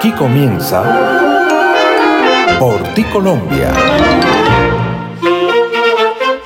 [0.00, 0.82] Aquí comienza
[2.58, 3.70] Por ti Colombia.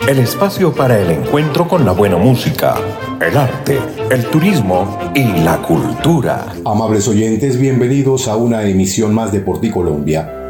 [0.09, 2.75] El espacio para el encuentro con la buena música,
[3.21, 3.79] el arte,
[4.11, 6.47] el turismo y la cultura.
[6.65, 10.44] Amables oyentes, bienvenidos a una emisión más de Por ti Colombia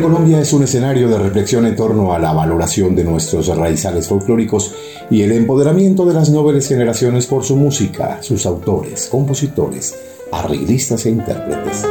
[0.00, 4.08] Porti Colombia es un escenario de reflexión en torno a la valoración de nuestros raizales
[4.08, 4.74] folclóricos
[5.10, 9.94] y el empoderamiento de las nobles generaciones por su música, sus autores, compositores,
[10.32, 11.86] arreglistas e intérpretes.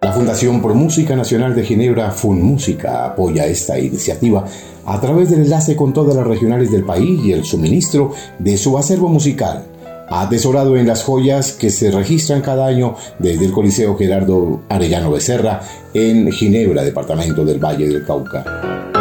[0.00, 4.44] La Fundación por Música Nacional de Ginebra, FUNMúsica, apoya esta iniciativa
[4.86, 8.78] a través del enlace con todas las regionales del país y el suministro de su
[8.78, 9.69] acervo musical
[10.10, 15.62] atesorado en las joyas que se registran cada año desde el Coliseo Gerardo Arellano Becerra
[15.94, 18.99] en Ginebra, departamento del Valle del Cauca.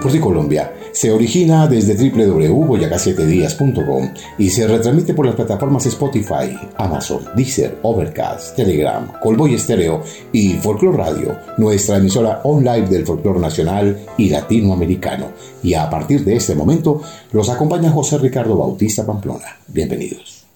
[0.00, 7.76] Por Colombia se origina desde www.boyacá7días.com y se retransmite por las plataformas Spotify, Amazon, Deezer,
[7.82, 15.26] Overcast, Telegram, Colboy Estéreo y Folklore Radio, nuestra emisora online del folclore nacional y latinoamericano.
[15.62, 19.58] Y a partir de este momento los acompaña José Ricardo Bautista Pamplona.
[19.68, 20.46] Bienvenidos.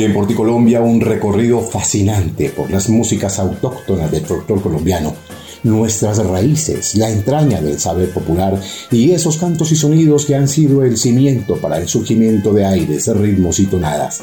[0.00, 5.14] Hoy en Porticolombia un recorrido fascinante por las músicas autóctonas del folclore colombiano,
[5.62, 8.58] nuestras raíces, la entraña del saber popular
[8.90, 13.14] y esos cantos y sonidos que han sido el cimiento para el surgimiento de aires,
[13.14, 14.22] ritmos y tonadas.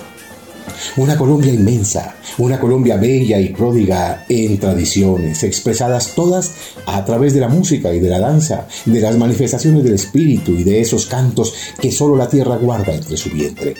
[0.96, 6.54] Una Colombia inmensa, una Colombia bella y pródiga en tradiciones, expresadas todas
[6.88, 10.64] a través de la música y de la danza, de las manifestaciones del espíritu y
[10.64, 13.76] de esos cantos que solo la tierra guarda entre su vientre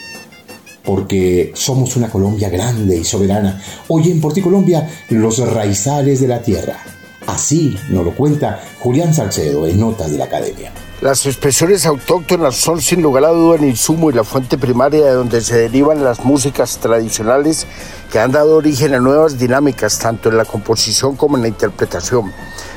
[0.88, 3.60] porque somos una Colombia grande y soberana.
[3.88, 6.78] Hoy en Colombia, los raizales de la tierra.
[7.26, 10.72] Así nos lo cuenta Julián Salcedo en Notas de la Academia.
[11.02, 15.12] Las expresiones autóctonas son sin lugar a duda el insumo y la fuente primaria de
[15.12, 17.66] donde se derivan las músicas tradicionales
[18.10, 22.32] que han dado origen a nuevas dinámicas tanto en la composición como en la interpretación.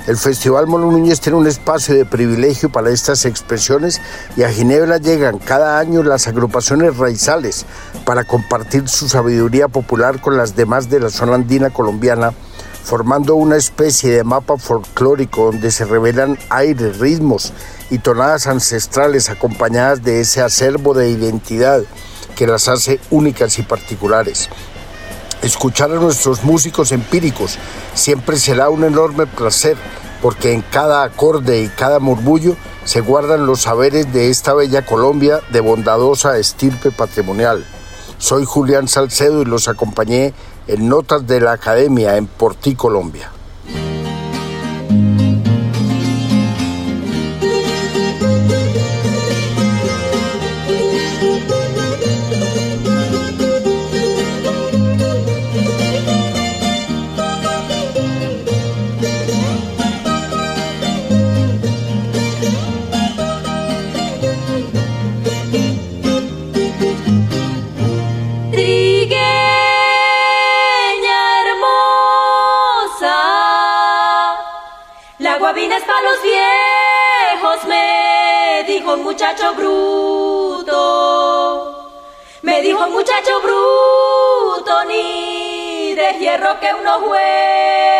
[0.07, 4.01] El Festival Mono Núñez tiene un espacio de privilegio para estas expresiones
[4.35, 7.67] y a Ginebra llegan cada año las agrupaciones raizales
[8.03, 12.34] para compartir su sabiduría popular con las demás de la zona andina colombiana,
[12.84, 17.53] formando una especie de mapa folclórico donde se revelan aires, ritmos
[17.91, 21.84] y tonadas ancestrales acompañadas de ese acervo de identidad
[22.35, 24.50] que las hace únicas y particulares.
[25.41, 27.57] Escuchar a nuestros músicos empíricos
[27.96, 29.75] siempre será un enorme placer,
[30.22, 35.41] porque en cada acorde y cada murmullo se guardan los saberes de esta bella Colombia
[35.52, 37.66] de bondadosa estirpe patrimonial.
[38.19, 40.35] Soy Julián Salcedo y los acompañé
[40.68, 43.31] en Notas de la Academia en Portí, Colombia.
[82.91, 87.91] Muchacho bruto, ni de hierro que uno fuera.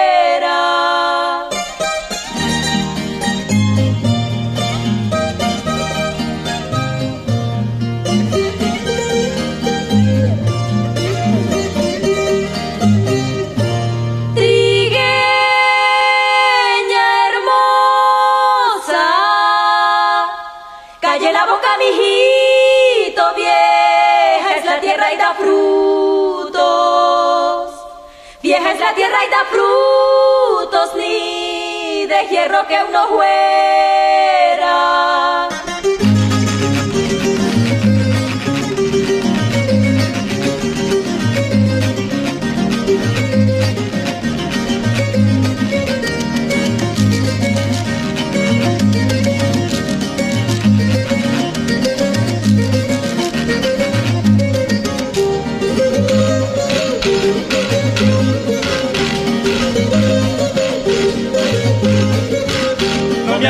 [32.30, 33.81] Hierro que uno fuera.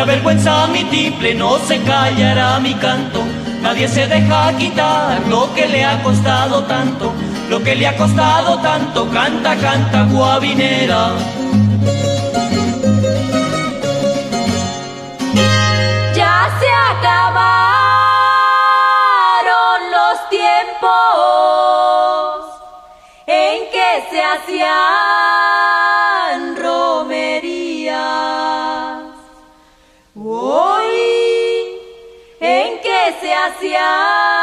[0.01, 3.23] Avergüenza mi timple, no se callará mi canto.
[3.61, 7.13] Nadie se deja quitar lo que le ha costado tanto,
[7.49, 9.07] lo que le ha costado tanto.
[9.11, 11.13] Canta, canta, guabinera.
[16.15, 17.41] Ya se acabaron
[19.97, 20.89] los tiempos
[23.27, 25.20] en que se hacían
[33.81, 34.40] se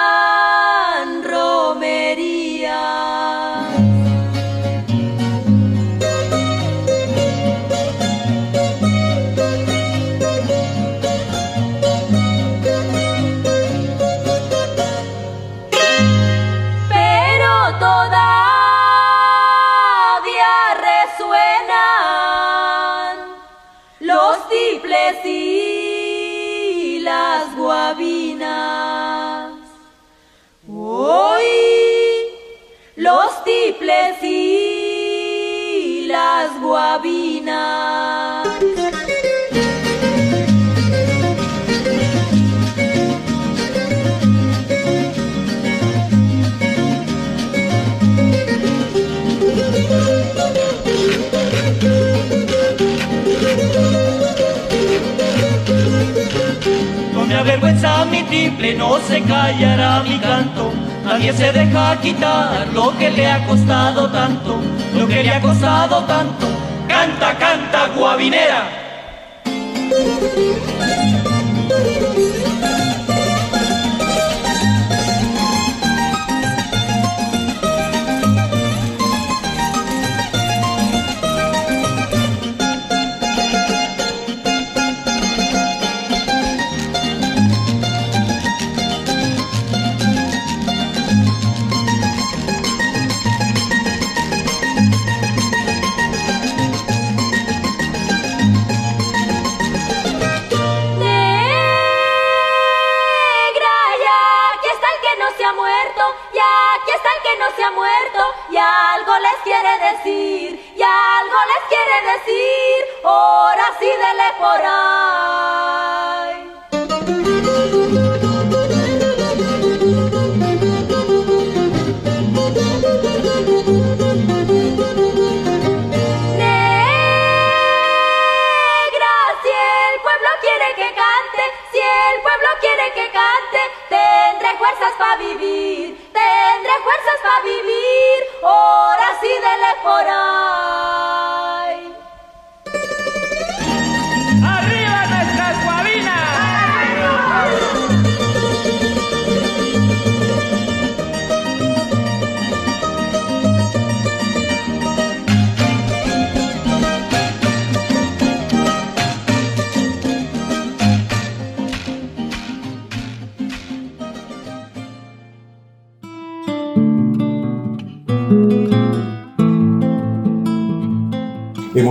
[57.59, 60.73] Avergüenza mi timple, no se callará mi canto.
[61.05, 64.61] Nadie se deja quitar lo que le ha costado tanto,
[64.95, 66.47] lo que le ha costado tanto.
[66.87, 68.88] Canta, canta, guabinera.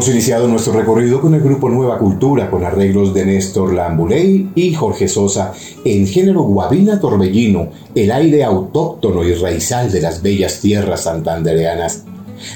[0.07, 5.09] Iniciado nuestro recorrido con el grupo Nueva Cultura, con arreglos de Néstor Lambuley y Jorge
[5.09, 5.51] Sosa,
[5.83, 12.05] en género guabina torbellino, el aire autóctono y raizal de las bellas tierras santandereanas.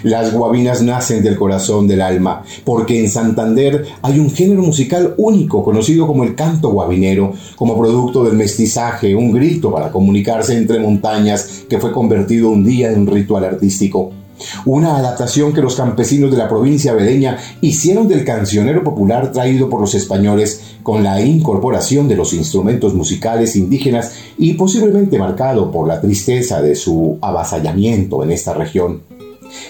[0.04, 5.62] Las guabinas nacen del corazón del alma, porque en Santander hay un género musical único
[5.62, 11.66] conocido como el canto guabinero, como producto del mestizaje, un grito para comunicarse entre montañas
[11.68, 14.21] que fue convertido un día en ritual artístico.
[14.66, 19.82] Una adaptación que los campesinos de la provincia bereña hicieron del cancionero popular traído por
[19.82, 26.00] los españoles con la incorporación de los instrumentos musicales indígenas y posiblemente marcado por la
[26.00, 29.02] tristeza de su avasallamiento en esta región.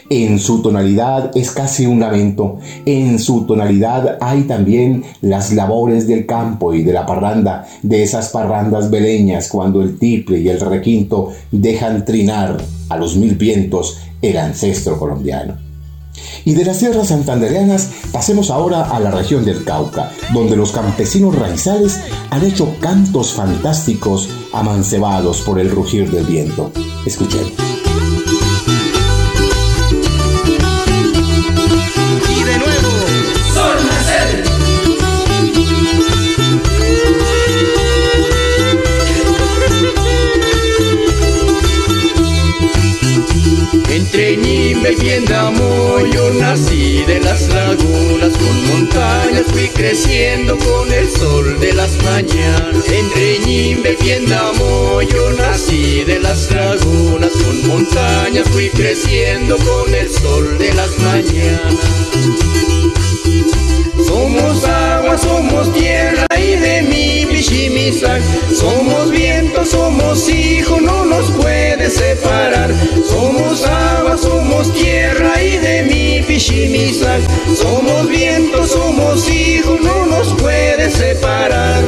[0.10, 2.60] En su tonalidad es casi un lamento.
[2.86, 8.30] En su tonalidad hay también las labores del campo y de la parranda, de esas
[8.30, 12.58] parrandas beleñas cuando el tiple y el requinto dejan trinar
[12.90, 15.58] a los mil vientos el ancestro colombiano.
[16.44, 21.36] Y de las tierras santandereanas pasemos ahora a la región del Cauca, donde los campesinos
[21.36, 22.00] raizales
[22.30, 26.72] han hecho cantos fantásticos amancebados por el rugir del viento.
[27.06, 27.91] Escuchemos.
[43.92, 51.10] Entre Ñimbe y Endamo yo nací de las lagunas con montañas fui creciendo con el
[51.10, 52.88] sol de las mañanas.
[52.88, 57.32] En Reñimbe, Piendamo, yo nací de las lagunas.
[57.32, 61.76] Con montañas fui creciendo con el sol de las mañanas.
[64.06, 67.21] Somos agua, somos tierra y de mi
[68.54, 72.72] Somos viento, somos hijo, no nos puede separar.
[73.10, 77.22] Somos agua, somos tierra y de mi Pishimisak.
[77.56, 81.84] Somos viento, somos hijo, no nos puede separar.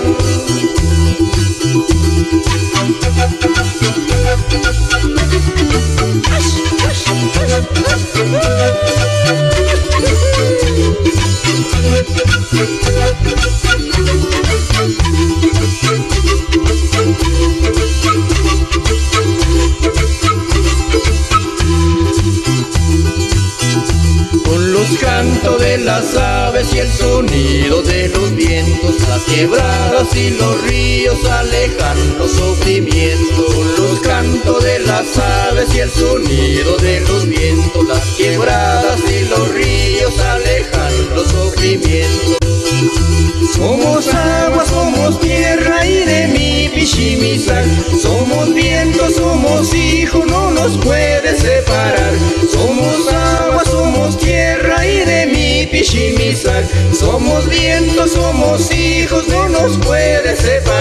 [24.84, 30.32] Con los cantos de las aves y el sonido de los vientos, las quebradas y
[30.32, 33.46] los ríos alejan los sufrimientos.
[33.56, 39.24] Con los cantos de las aves y el sonido de los vientos, las quebradas y
[39.30, 42.42] los ríos alejan los sufrimientos.
[43.51, 47.65] Somos agua, somos tierra y de mi Pishimisak.
[48.01, 52.13] Somos viento, somos hijo, no nos puede separar.
[52.51, 56.65] Somos agua, somos tierra y de mi Pishimisak.
[56.93, 60.73] Somos viento, somos hijos, no nos puede separar.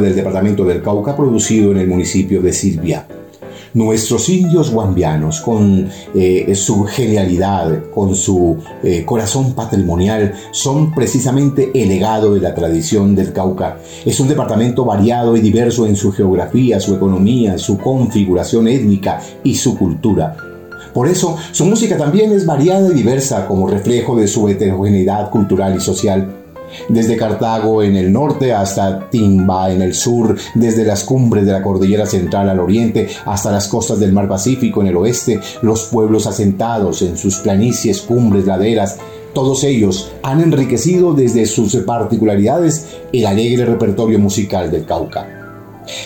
[0.00, 3.06] Del departamento del Cauca producido en el municipio de Silvia.
[3.72, 11.88] Nuestros indios guambianos, con eh, su genialidad, con su eh, corazón patrimonial, son precisamente el
[11.88, 13.78] legado de la tradición del Cauca.
[14.04, 19.54] Es un departamento variado y diverso en su geografía, su economía, su configuración étnica y
[19.54, 20.36] su cultura.
[20.92, 25.76] Por eso, su música también es variada y diversa como reflejo de su heterogeneidad cultural
[25.76, 26.39] y social.
[26.88, 31.62] Desde Cartago en el norte hasta Timba en el sur, desde las cumbres de la
[31.62, 36.26] cordillera central al oriente hasta las costas del mar Pacífico en el oeste, los pueblos
[36.26, 38.98] asentados en sus planicies, cumbres, laderas,
[39.32, 45.40] Todos ellos han enriquecido desde sus particularidades el alegre repertorio musical del Cauca.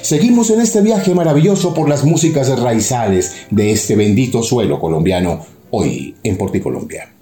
[0.02, 5.40] Seguimos en este viaje maravilloso por las músicas raizales de este bendito suelo colombiano,
[5.70, 7.13] hoy en Porticolombia.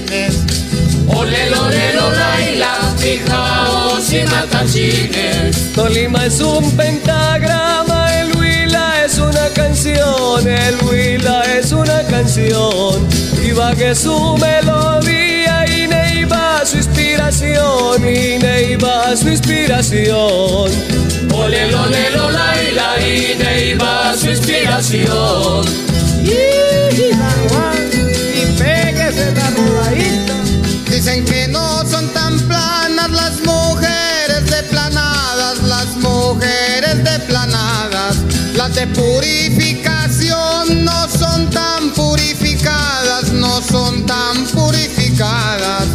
[0.00, 0.44] Matachines.
[1.06, 5.72] Ole, ole, laila, fijaos y matachines.
[5.74, 13.06] Tolima es un pentagrama, el Huila es una canción, el Huila es una canción.
[13.42, 20.70] Y que su melodía y Neiva su inspiración, y Neiva su inspiración.
[21.32, 25.64] Ole, ole, laila, y Neiva su inspiración.
[26.24, 26.64] ¡Y
[38.74, 45.86] de purificación no son tan purificadas, no son tan purificadas.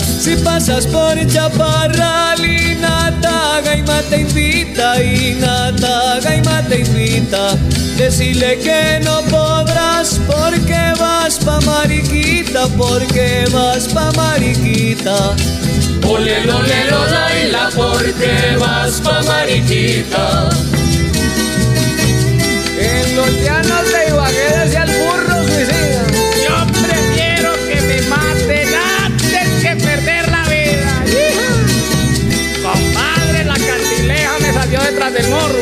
[0.00, 7.54] Si pasas por Chaparral y Nata, Gaima te invita y Nata, Gaima te invita.
[7.98, 15.36] Decirle que no podrás porque vas pa' Mariquita, porque vas pa' Mariquita.
[16.08, 20.48] Ole, ole, laila, porque vas pa' Mariquita.
[22.78, 24.85] En los llanos de Ibagué decía
[35.16, 35.55] del morro.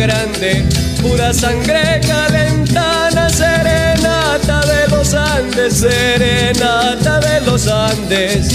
[0.00, 0.64] Grande.
[1.02, 8.48] Pura sangre calentana, serenata de los Andes, serenata de los Andes.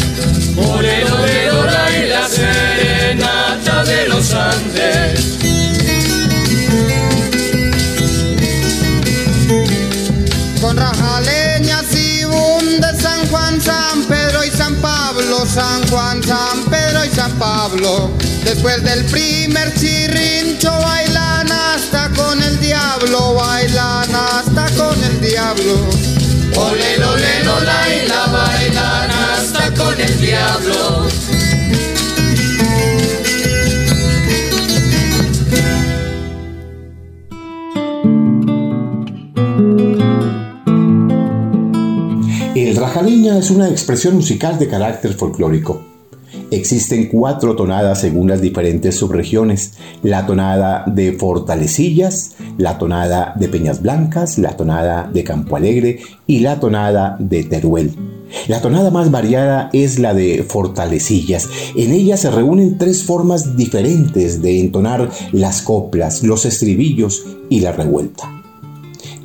[0.58, 5.38] Ole, ole, laila, serenata de los Andes.
[10.62, 16.64] Con rajaleñas y bundes San Juan, San Pedro y San Pablo, San Juan, San
[17.28, 18.12] Y Pablo.
[18.44, 25.74] Después del primer chirrincho bailan hasta con el diablo, bailan hasta con el diablo.
[26.56, 31.08] Ole, ole, laila, bailan hasta con el diablo.
[42.56, 45.94] El rajaleña es una expresión musical de carácter folclórico.
[46.51, 49.73] Existen cuatro tonadas según las diferentes subregiones.
[50.03, 56.39] La tonada de Fortalecillas, la tonada de Peñas Blancas, la tonada de Campo Alegre y
[56.39, 57.93] la tonada de Teruel.
[58.47, 61.49] La tonada más variada es la de Fortalecillas.
[61.75, 67.71] En ella se reúnen tres formas diferentes de entonar las coplas, los estribillos y la
[67.71, 68.44] revuelta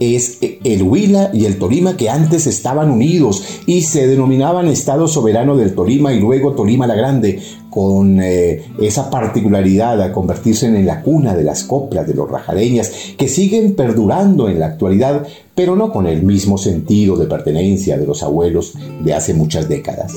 [0.01, 5.57] es el Huila y el Tolima que antes estaban unidos y se denominaban Estado Soberano
[5.57, 11.03] del Tolima y luego Tolima la Grande, con eh, esa particularidad a convertirse en la
[11.03, 15.93] cuna de las coplas de los rajareñas que siguen perdurando en la actualidad, pero no
[15.93, 20.15] con el mismo sentido de pertenencia de los abuelos de hace muchas décadas.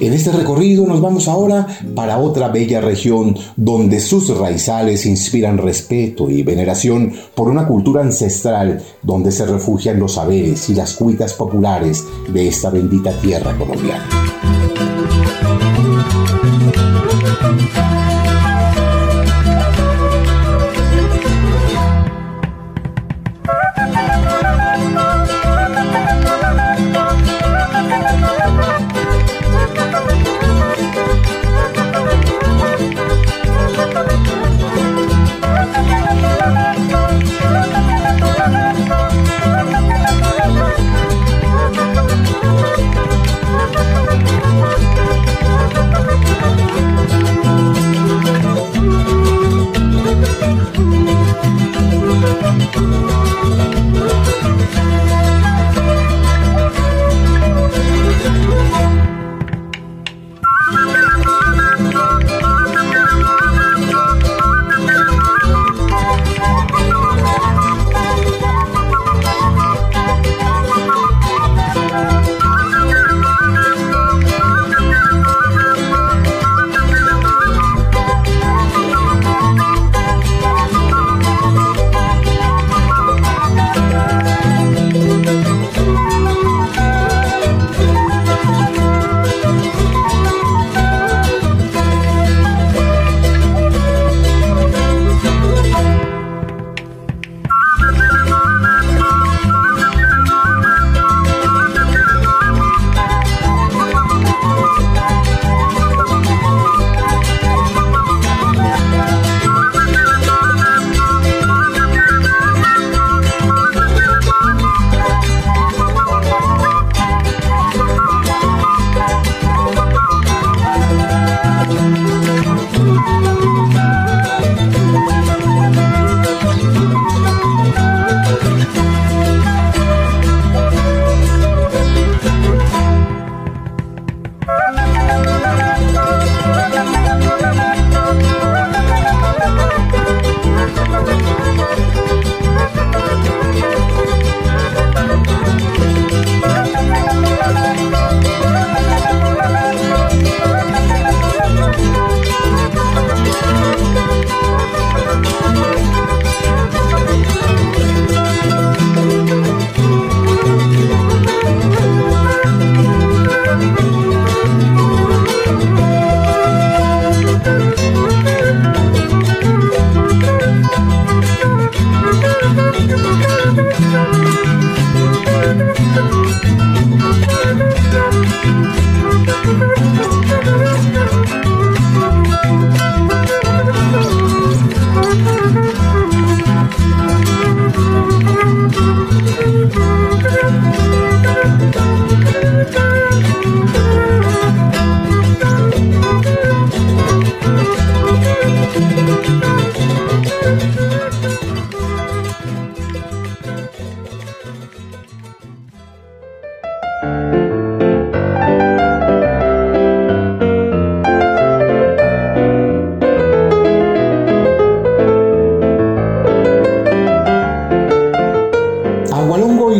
[0.00, 6.30] En este recorrido nos vamos ahora para otra bella región donde sus raizales inspiran respeto
[6.30, 12.04] y veneración por una cultura ancestral donde se refugian los saberes y las cuitas populares
[12.28, 14.08] de esta bendita tierra colombiana.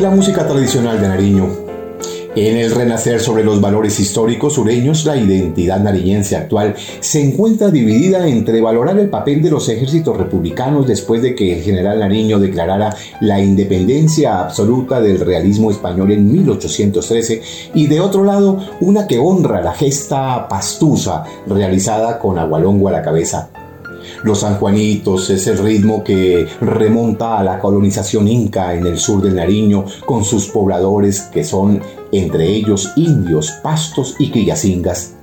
[0.05, 1.49] La música tradicional de Nariño.
[2.37, 8.29] En el renacer sobre los valores históricos sureños, la identidad nariñense actual se encuentra dividida
[8.29, 12.95] entre valorar el papel de los ejércitos republicanos después de que el general Nariño declarara
[13.21, 17.41] la independencia absoluta del realismo español en 1813
[17.73, 23.01] y de otro lado una que honra la gesta pastusa realizada con Agualongo a la
[23.01, 23.54] cabeza.
[24.25, 29.35] Los sanjuanitos es el ritmo que remonta a la colonización inca en el sur del
[29.35, 35.17] Nariño con sus pobladores que son entre ellos indios, pastos y quillacingas.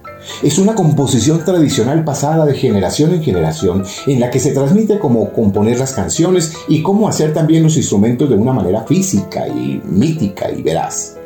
[0.43, 5.33] Es una composición tradicional pasada de generación en generación en la que se transmite cómo
[5.33, 10.51] componer las canciones y cómo hacer también los instrumentos de una manera física y mítica
[10.51, 11.20] y veraz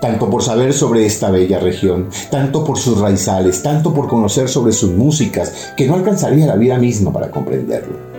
[0.00, 4.72] tanto por saber sobre esta bella región, tanto por sus raizales, tanto por conocer sobre
[4.72, 8.10] sus músicas, que no alcanzaría la vida misma para comprenderlo.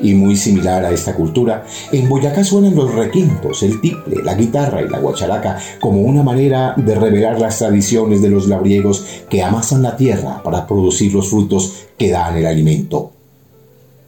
[0.00, 4.82] Y muy similar a esta cultura, en Boyacá suenan los requintos, el tiple, la guitarra
[4.82, 9.82] y la guacharaca como una manera de revelar las tradiciones de los labriegos que amasan
[9.82, 13.12] la tierra para producir los frutos que dan el alimento.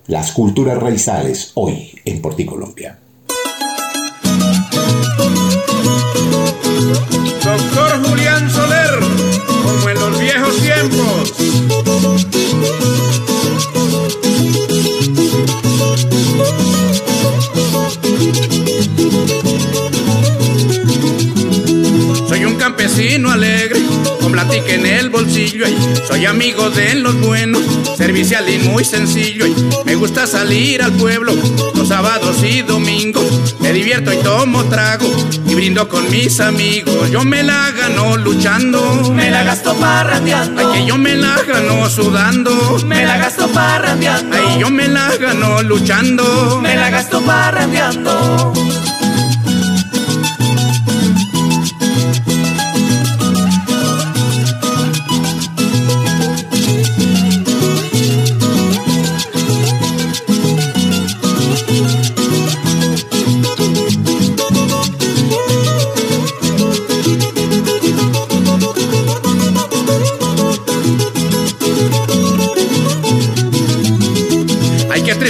[0.06, 2.98] Las culturas raizales hoy en Porticolombia.
[7.44, 8.98] Doctor Julián Soler,
[9.62, 11.34] como en los viejos tiempos.
[22.28, 23.80] Soy un campesino alegre,
[24.20, 25.66] con platica en el bolsillo.
[26.06, 27.62] soy amigo de los buenos,
[27.96, 29.46] servicial y muy sencillo.
[29.84, 31.32] me gusta salir al pueblo
[31.74, 33.24] los sábados y domingos.
[33.60, 35.06] Me divierto y tomo trago
[35.46, 37.10] y brindo con mis amigos.
[37.10, 40.60] Yo me la gano luchando, Me la gasto parrandeando.
[40.72, 42.78] ay, que yo me la gano sudando.
[42.86, 44.36] Me la gasto parrandeando.
[44.36, 46.60] Ay, yo me la gano luchando.
[46.62, 48.52] Me la gasto parrandeando.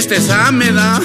[0.09, 0.99] Tristeza me da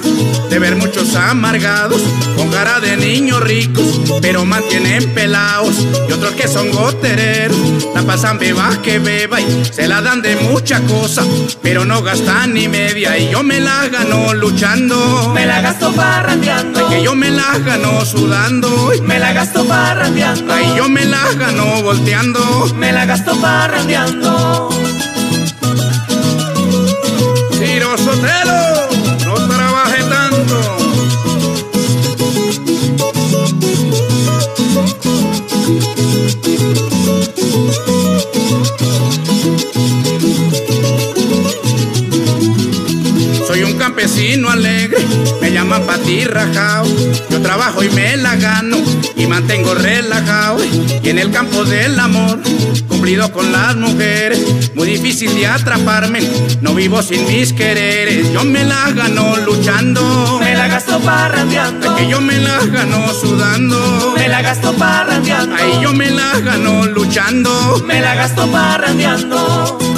[0.48, 2.00] de ver muchos amargados
[2.36, 7.58] con cara de niños ricos, pero mantienen pelados y otros que son gotereros,
[7.94, 11.22] la pasan beba que beba y se la dan de mucha cosa,
[11.60, 15.32] pero no gastan ni media y yo me la gano luchando.
[15.34, 16.88] Me la gasto parrandeando.
[16.88, 18.92] Ay, que yo me la gano sudando.
[19.02, 20.50] Me la gasto parrandeando.
[20.50, 22.72] Ay, yo me la gano volteando.
[22.74, 24.70] Me la gasto parrandeando.
[28.04, 28.73] Sotelo,
[43.94, 44.98] campesino alegre,
[45.40, 46.84] me llaman Pati Rajao.
[47.30, 48.76] Yo trabajo y me la gano
[49.16, 50.58] y mantengo relajado.
[51.00, 52.40] Y en el campo del amor,
[52.88, 54.40] cumplido con las mujeres,
[54.74, 56.28] muy difícil de atraparme.
[56.60, 60.40] No vivo sin mis quereres, yo me la gano luchando.
[60.40, 61.94] Me la gasto parrandeando.
[61.94, 64.14] Que yo me la gano sudando.
[64.16, 65.54] Me la gasto parrandeando.
[65.54, 67.80] Ay, yo me la gano luchando.
[67.86, 69.93] Me la gasto parrandeando.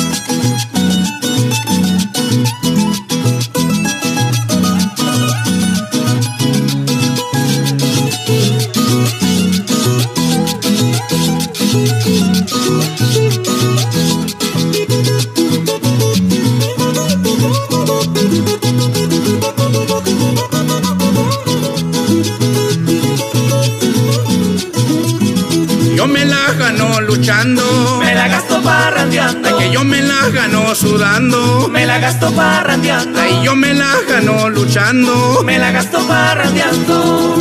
[27.27, 28.01] escuchando.
[28.01, 29.49] Me la gasto parrandeando.
[29.49, 31.69] Ay, que yo me la gano sudando.
[31.69, 33.21] Me la gasto parrandeando.
[33.21, 35.43] Ay, yo me la gano luchando.
[35.45, 37.35] Me la gasto parrandeando.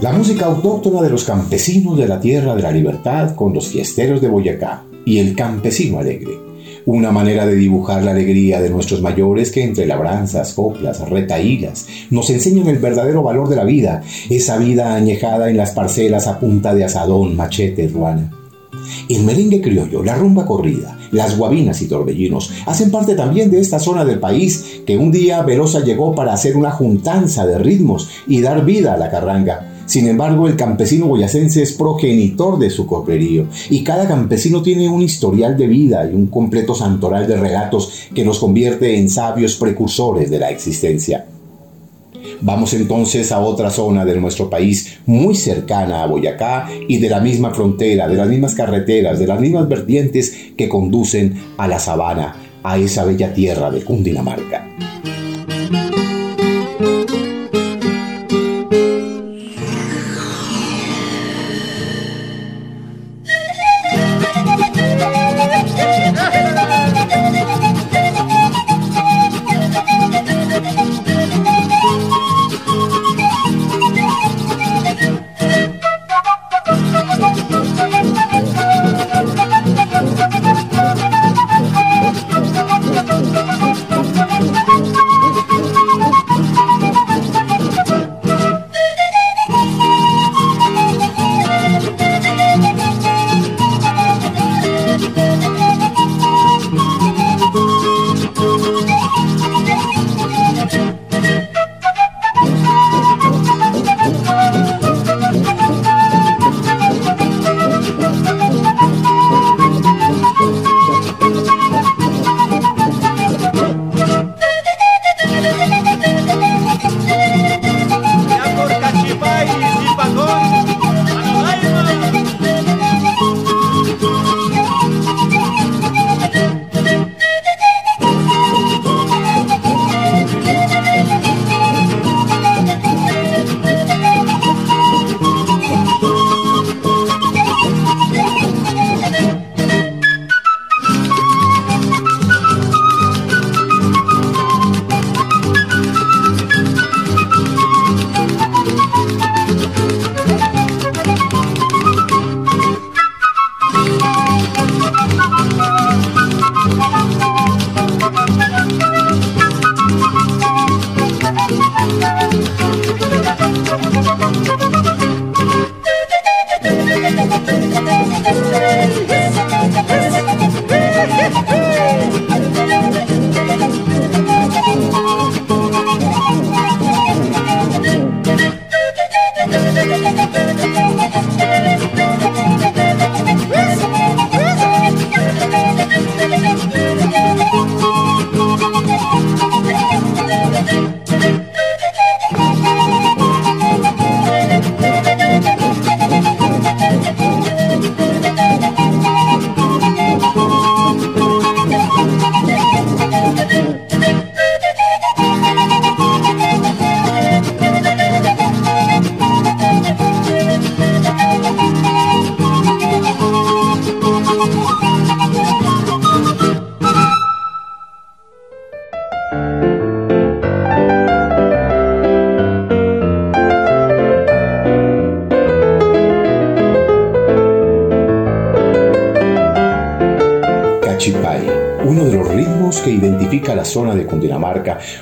[0.00, 4.20] La música autóctona de los campesinos de la Tierra de la Libertad con los fiesteros
[4.20, 6.51] de Boyacá y el campesino alegre
[6.84, 12.28] una manera de dibujar la alegría de nuestros mayores que entre labranzas, coplas, retaílas nos
[12.30, 16.74] enseñan el verdadero valor de la vida, esa vida añejada en las parcelas a punta
[16.74, 18.32] de asadón, machete, ruana.
[19.08, 23.78] El merengue criollo, la rumba corrida, las guabinas y torbellinos hacen parte también de esta
[23.78, 28.40] zona del país que un día Velosa llegó para hacer una juntanza de ritmos y
[28.40, 29.71] dar vida a la carranga.
[29.86, 35.02] Sin embargo, el campesino boyacense es progenitor de su correrío y cada campesino tiene un
[35.02, 40.30] historial de vida y un completo santoral de relatos que nos convierte en sabios precursores
[40.30, 41.26] de la existencia.
[42.40, 47.20] Vamos entonces a otra zona de nuestro país muy cercana a Boyacá y de la
[47.20, 52.34] misma frontera, de las mismas carreteras, de las mismas vertientes que conducen a la sabana,
[52.64, 54.91] a esa bella tierra de Cundinamarca.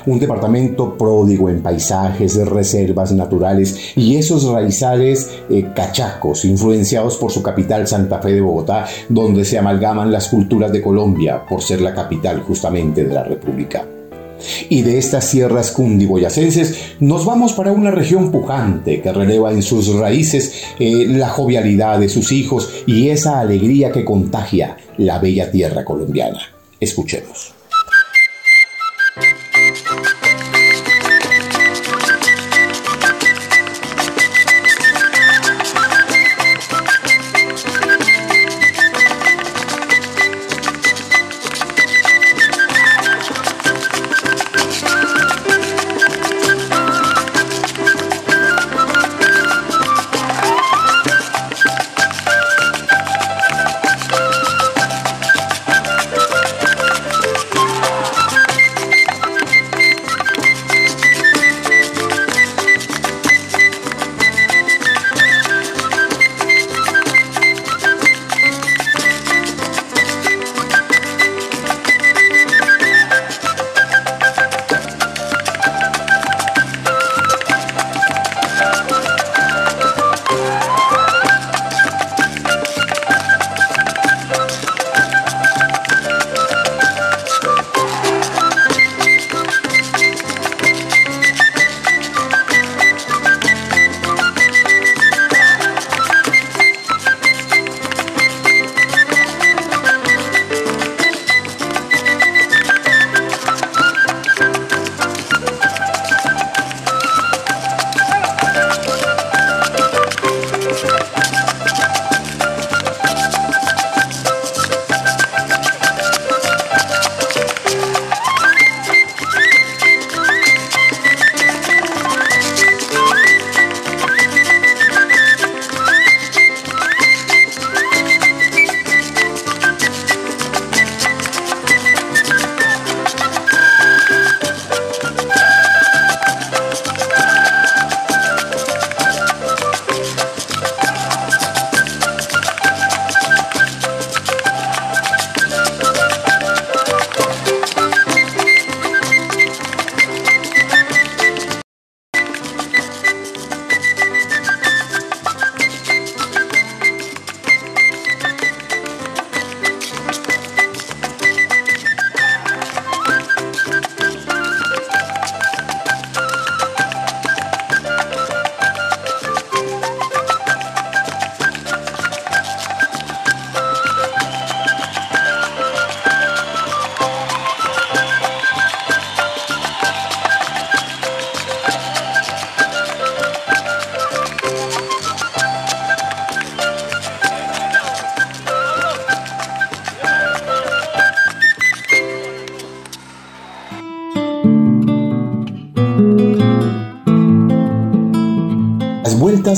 [0.05, 7.41] Un departamento pródigo en paisajes, reservas naturales y esos raizales eh, cachacos, influenciados por su
[7.41, 11.93] capital Santa Fe de Bogotá, donde se amalgaman las culturas de Colombia por ser la
[11.93, 13.85] capital justamente de la República.
[14.69, 19.93] Y de estas sierras cundiboyacenses nos vamos para una región pujante que releva en sus
[19.95, 25.85] raíces eh, la jovialidad de sus hijos y esa alegría que contagia la bella tierra
[25.85, 26.39] colombiana.
[26.79, 27.40] Escuchemos.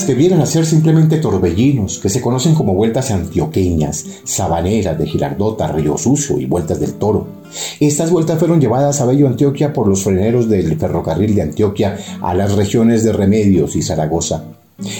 [0.04, 5.68] Que vienen a ser simplemente torbellinos, que se conocen como vueltas antioqueñas, sabaneras de Girardota,
[5.68, 7.28] Río Sucio y vueltas del Toro.
[7.80, 12.34] Estas vueltas fueron llevadas a Bello Antioquia por los freneros del ferrocarril de Antioquia a
[12.34, 14.44] las regiones de Remedios y Zaragoza.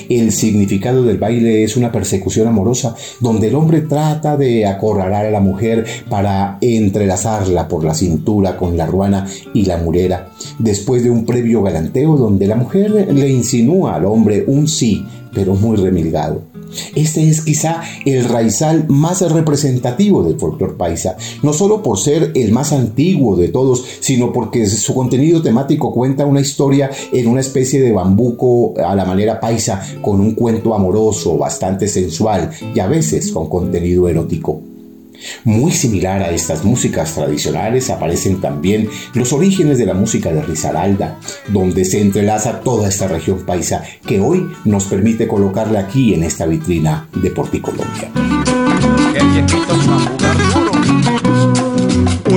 [0.10, 5.32] El significado del baile es una persecución amorosa donde el hombre trata de acorralar a
[5.32, 11.10] la mujer para entrelazarla por la cintura con la ruana y la murera, después de
[11.10, 16.53] un previo galanteo donde la mujer le insinúa al hombre un sí, pero muy remilgado.
[16.96, 22.52] Este es quizá el raizal más representativo del folclore paisa, no solo por ser el
[22.52, 27.82] más antiguo de todos, sino porque su contenido temático cuenta una historia en una especie
[27.82, 33.32] de bambuco a la manera paisa, con un cuento amoroso, bastante sensual y a veces
[33.32, 34.73] con contenido erótico.
[35.44, 41.20] Muy similar a estas músicas tradicionales aparecen también los orígenes de la música de Risaralda,
[41.50, 46.46] donde se entrelaza toda esta región paisa que hoy nos permite colocarla aquí en esta
[46.46, 48.12] vitrina de Porticolombia.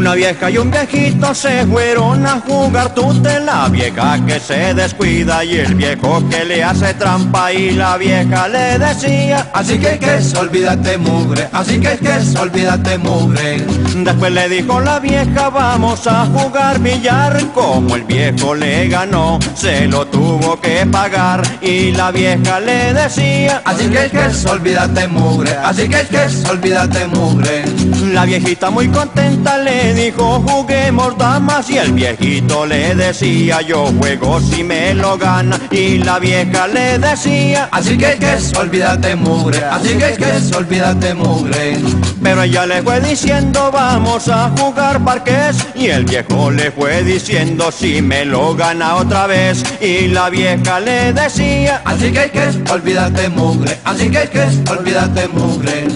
[0.07, 5.45] Una vieja y un viejito se fueron a jugar tute, la vieja que se descuida
[5.45, 10.21] y el viejo que le hace trampa y la vieja le decía, así que que
[10.39, 13.67] olvídate mugre, así que que olvídate mugre.
[13.97, 19.89] Después le dijo la vieja, vamos a jugar billar, como el viejo le ganó, se
[19.89, 25.89] lo tuvo que pagar y la vieja le decía, así que que olvídate mugre, así
[25.89, 27.65] que que olvídate mugre.
[28.13, 34.39] La viejita muy contenta le dijo juguemos damas y el viejito le decía yo juego
[34.41, 35.59] si me lo gana.
[35.71, 40.53] Y la vieja le decía así que que es olvídate mugre así que que es
[40.53, 41.79] olvídate mugre.
[42.23, 45.57] Pero ella le fue diciendo vamos a jugar parques.
[45.75, 49.65] Y el viejo le fue diciendo si me lo gana otra vez.
[49.81, 54.59] Y la vieja le decía así que que es olvídate mugre así que que es
[54.71, 55.87] olvídate mugre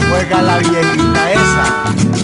[0.00, 2.15] juega la viejita esa.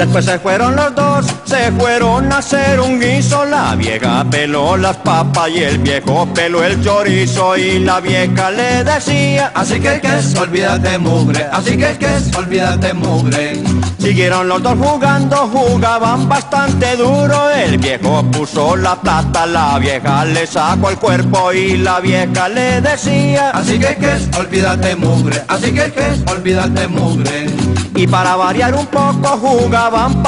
[0.00, 3.44] Después se fueron los dos, se fueron a hacer un guiso.
[3.44, 7.54] La vieja peló las papas y el viejo peló el chorizo.
[7.54, 11.46] Y la vieja le decía: Así que que es, olvídate mugre.
[11.52, 13.62] Así que que es, olvídate mugre.
[13.98, 17.50] Siguieron los dos jugando, jugaban bastante duro.
[17.50, 22.80] El viejo puso la plata, la vieja le sacó el cuerpo y la vieja le
[22.80, 25.42] decía: Así que que es, olvídate mugre.
[25.46, 27.50] Así que que es, olvídate mugre.
[27.94, 30.22] Y para variar un poco jugaban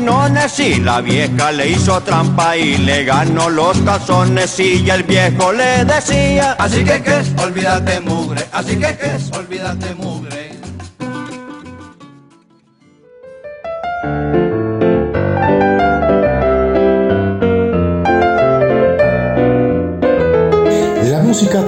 [0.00, 5.52] nones y la vieja le hizo trampa y le ganó los calzones y el viejo
[5.52, 10.33] le decía Así que que es, olvídate mugre, así que que es, olvídate mugre.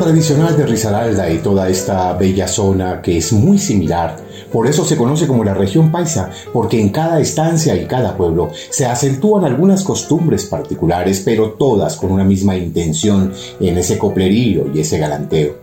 [0.07, 4.17] Tradicional de Risaralda y toda esta bella zona que es muy similar
[4.53, 8.51] por eso se conoce como la región paisa, porque en cada estancia y cada pueblo
[8.71, 14.81] se acentúan algunas costumbres particulares, pero todas con una misma intención en ese coplerío y
[14.81, 15.57] ese galanteo.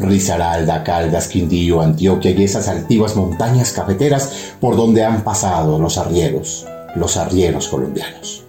[0.00, 6.66] Risaralda, Caldas, Quindío, Antioquia y esas altivas montañas cafeteras por donde han pasado los arrieros,
[6.96, 8.45] los arrieros colombianos.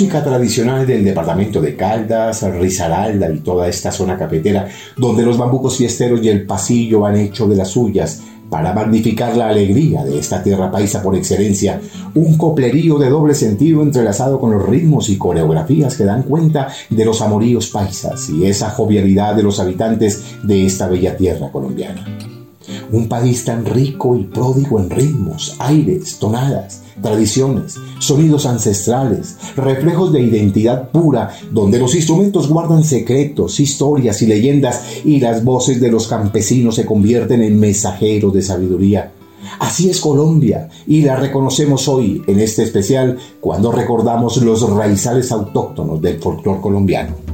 [0.00, 5.76] Música tradicional del departamento de Caldas, Risaralda y toda esta zona cafetera, donde los bambucos
[5.76, 10.42] fiesteros y el pasillo han hecho de las suyas para magnificar la alegría de esta
[10.42, 11.82] tierra paisa por excelencia,
[12.14, 17.04] un coplerío de doble sentido entrelazado con los ritmos y coreografías que dan cuenta de
[17.04, 22.29] los amoríos paisas y esa jovialidad de los habitantes de esta bella tierra colombiana.
[22.92, 30.20] Un país tan rico y pródigo en ritmos, aires, tonadas, tradiciones, sonidos ancestrales, reflejos de
[30.20, 36.08] identidad pura, donde los instrumentos guardan secretos, historias y leyendas y las voces de los
[36.08, 39.12] campesinos se convierten en mensajeros de sabiduría.
[39.58, 46.00] Así es Colombia y la reconocemos hoy en este especial cuando recordamos los raizales autóctonos
[46.00, 47.29] del folclore colombiano.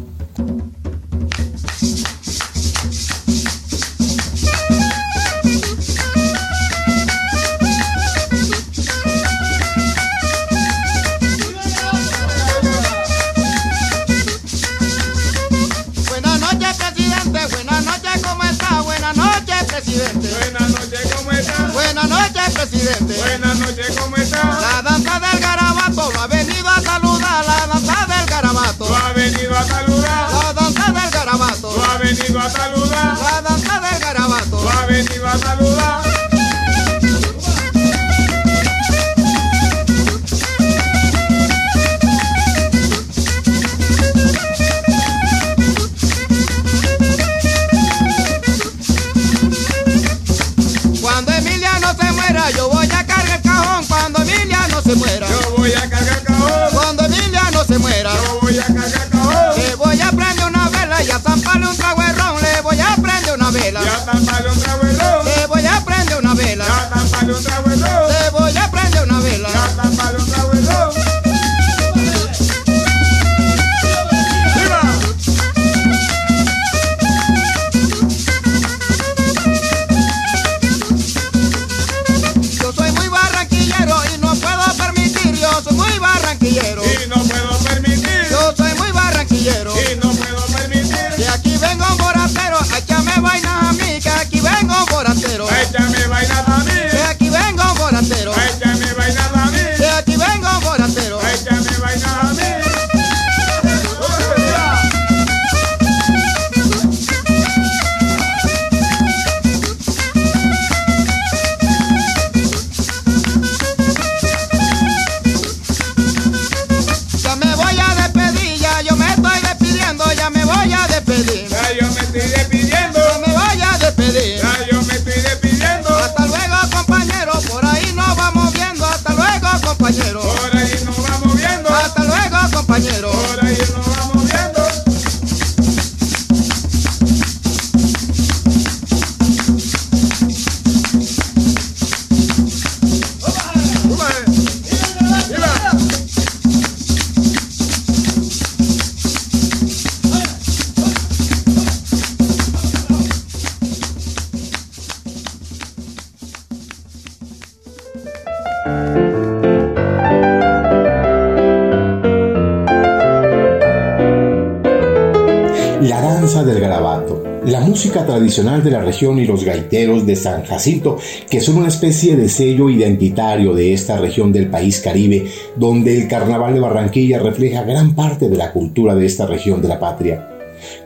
[168.27, 170.99] Tradicional de la región y los gaiteros de San Jacinto,
[171.31, 176.09] que son una especie de sello identitario de esta región del país caribe, donde el
[176.09, 180.29] carnaval de Barranquilla refleja gran parte de la cultura de esta región de la patria.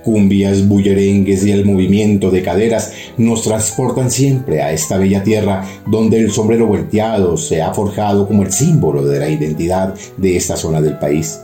[0.04, 6.18] Cumbias, bullerengues y el movimiento de caderas nos transportan siempre a esta bella tierra donde
[6.18, 10.82] el sombrero volteado se ha forjado como el símbolo de la identidad de esta zona
[10.82, 11.40] del país.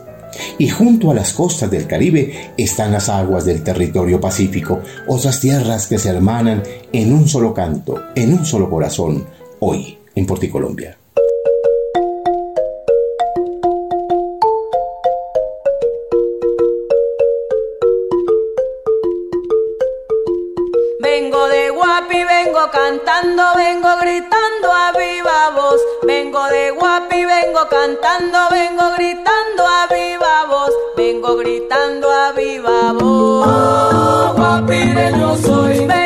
[0.57, 5.87] Y junto a las costas del Caribe están las aguas del territorio pacífico, otras tierras
[5.87, 9.25] que se hermanan en un solo canto, en un solo corazón,
[9.59, 10.97] hoy en Porticolombia.
[20.99, 25.81] Vengo de Guapi, vengo cantando, vengo gritando a viva voz.
[26.03, 27.16] Vengo de Guapi,
[27.57, 30.71] vengo cantando, vengo gritando a viva voz.
[30.95, 33.47] Vengo gritando a viva voz.
[33.47, 35.96] Oh, guapireño soy.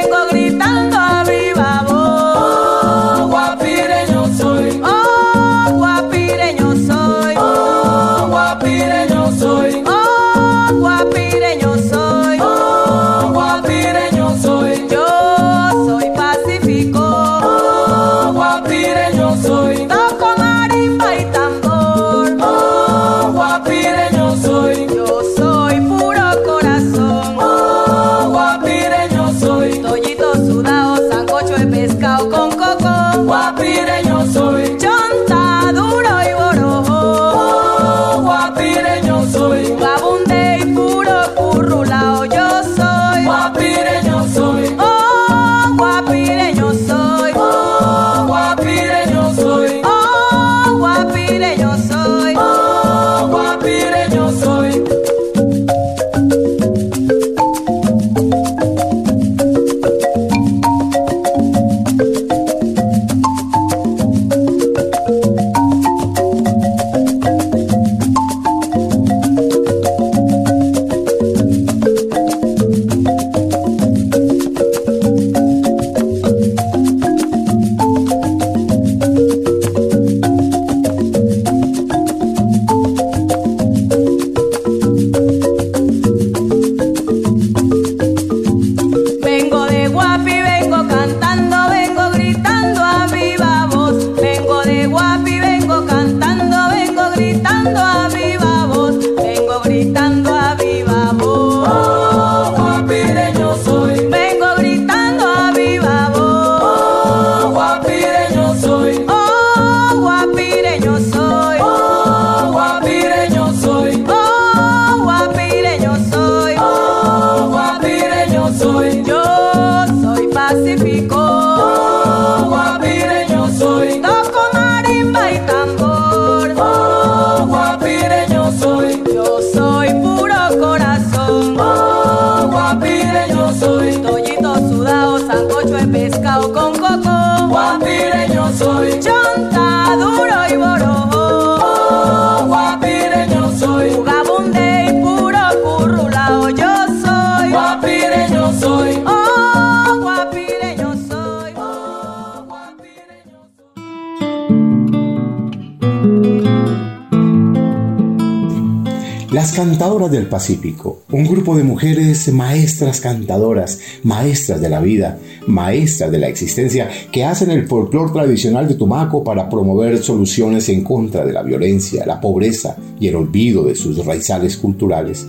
[159.62, 166.18] Cantadoras del Pacífico, un grupo de mujeres maestras cantadoras, maestras de la vida, maestras de
[166.18, 171.34] la existencia, que hacen el folclore tradicional de Tumaco para promover soluciones en contra de
[171.34, 175.28] la violencia, la pobreza y el olvido de sus raizales culturales.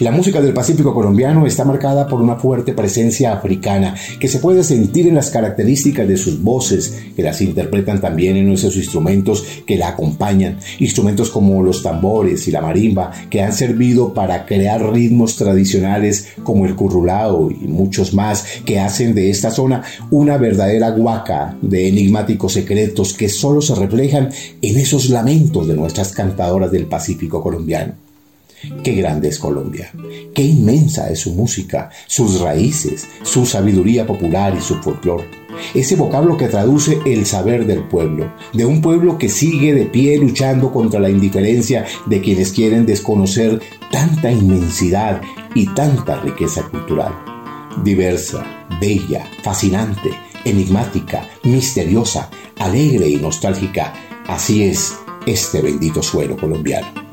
[0.00, 4.64] La música del Pacífico colombiano está marcada por una fuerte presencia africana que se puede
[4.64, 9.76] sentir en las características de sus voces, que las interpretan también en esos instrumentos que
[9.76, 15.36] la acompañan, instrumentos como los tambores y la marimba, que han servido para crear ritmos
[15.36, 21.56] tradicionales como el currulao y muchos más que hacen de esta zona una verdadera guaca
[21.60, 24.30] de enigmáticos secretos que solo se reflejan
[24.62, 28.09] en esos lamentos de nuestras cantadoras del Pacífico colombiano.
[28.82, 29.90] Qué grande es Colombia,
[30.34, 35.28] qué inmensa es su música, sus raíces, su sabiduría popular y su folclore.
[35.74, 40.18] Ese vocablo que traduce el saber del pueblo, de un pueblo que sigue de pie
[40.18, 45.20] luchando contra la indiferencia de quienes quieren desconocer tanta inmensidad
[45.54, 47.12] y tanta riqueza cultural.
[47.82, 48.44] Diversa,
[48.80, 50.10] bella, fascinante,
[50.44, 53.92] enigmática, misteriosa, alegre y nostálgica,
[54.26, 54.94] así es
[55.26, 57.09] este bendito suelo colombiano.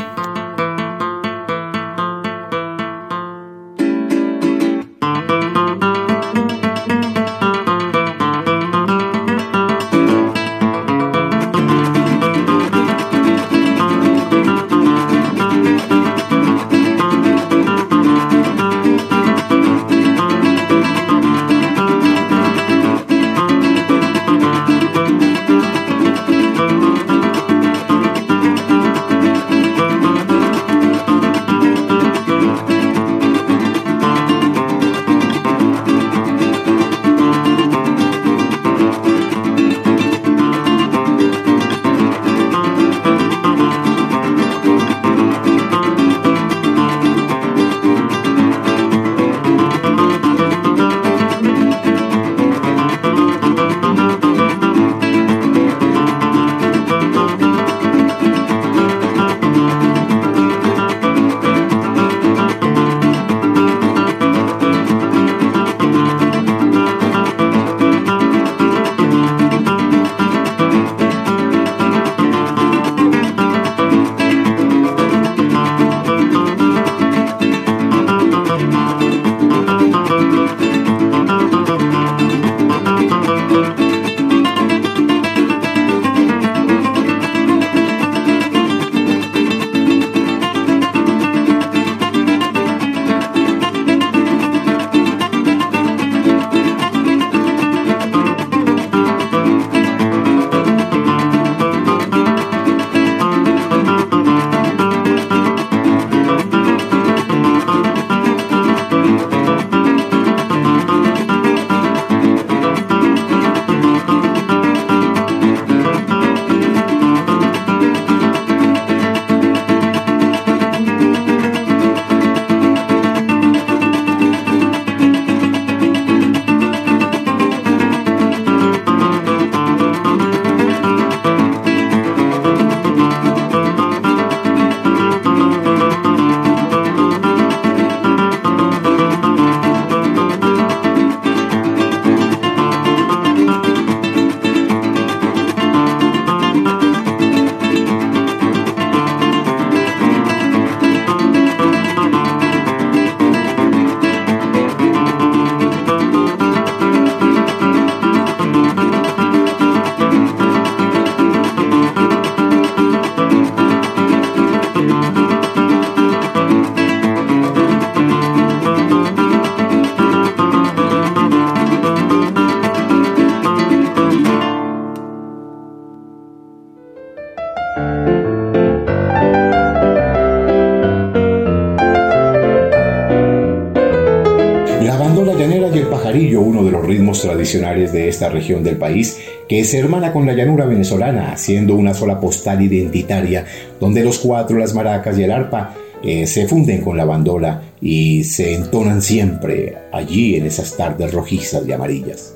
[187.92, 189.18] De esta región del país,
[189.48, 193.46] que es hermana con la llanura venezolana, haciendo una sola postal identitaria,
[193.80, 198.24] donde los cuatro, las maracas y el arpa eh, se funden con la bandola y
[198.24, 202.34] se entonan siempre allí en esas tardes rojizas y amarillas.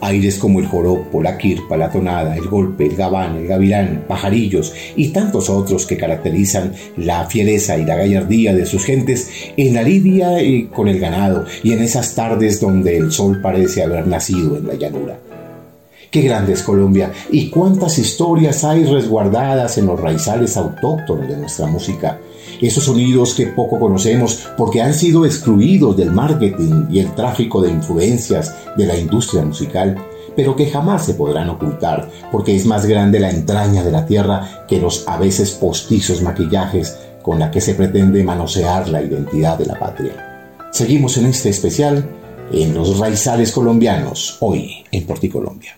[0.00, 4.72] Aires como el joropo, la quirpa, la tonada, el golpe, el gabán, el gavilán, pajarillos
[4.94, 9.82] y tantos otros que caracterizan la fiereza y la gallardía de sus gentes en la
[9.82, 14.56] lidia y con el ganado y en esas tardes donde el sol parece haber nacido
[14.56, 15.18] en la llanura.
[16.10, 21.66] Qué grande es Colombia y cuántas historias hay resguardadas en los raizales autóctonos de nuestra
[21.66, 22.20] música
[22.60, 27.72] Esos sonidos que poco conocemos porque han sido excluidos del marketing y el tráfico de
[27.72, 29.96] influencias de la industria musical,
[30.36, 34.64] pero que jamás se podrán ocultar porque es más grande la entraña de la tierra
[34.68, 39.64] que los a veces postizos maquillajes con la que se pretende manosear la identidad de
[39.64, 40.12] la patria.
[40.70, 42.06] Seguimos en este especial
[42.52, 45.74] en los raizales colombianos, hoy en Porticolombia.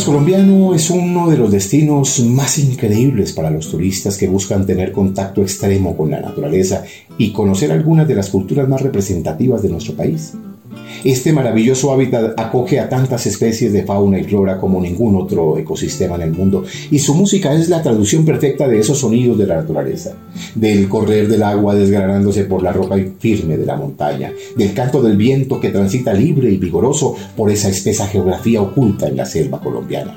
[0.00, 5.42] Colombiano es uno de los destinos más increíbles para los turistas que buscan tener contacto
[5.42, 6.82] extremo con la naturaleza
[7.18, 10.32] y conocer algunas de las culturas más representativas de nuestro país.
[11.04, 16.16] Este maravilloso hábitat acoge a tantas especies de fauna y flora como ningún otro ecosistema
[16.16, 19.56] en el mundo y su música es la traducción perfecta de esos sonidos de la
[19.56, 20.14] naturaleza,
[20.62, 25.16] del correr del agua desgranándose por la roca firme de la montaña, del canto del
[25.16, 30.16] viento que transita libre y vigoroso por esa espesa geografía oculta en la selva colombiana.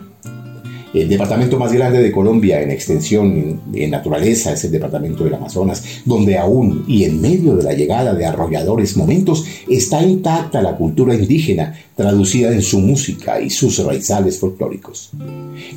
[0.93, 5.83] El departamento más grande de Colombia en extensión en naturaleza es el departamento del Amazonas,
[6.05, 11.15] donde aún y en medio de la llegada de arrolladores momentos está intacta la cultura
[11.15, 15.09] indígena traducida en su música y sus raizales folclóricos.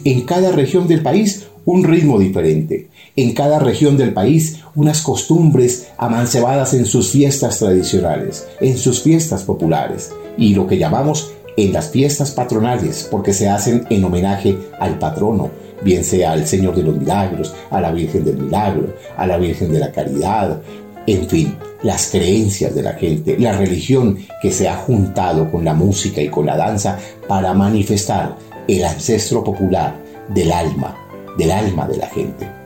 [0.04, 5.88] En cada región del país un ritmo diferente, en cada región del país unas costumbres
[5.98, 11.90] amancebadas en sus fiestas tradicionales, en sus fiestas populares y lo que llamamos en las
[11.90, 15.50] fiestas patronales porque se hacen en homenaje al patrono,
[15.82, 19.70] bien sea al Señor de los Milagros, a la Virgen del Milagro, a la Virgen
[19.70, 20.62] de la Caridad,
[21.06, 25.74] en fin, las creencias de la gente, la religión que se ha juntado con la
[25.74, 29.94] música y con la danza para manifestar el ancestro popular
[30.28, 31.07] del alma,
[31.38, 32.58] del alma de la gente.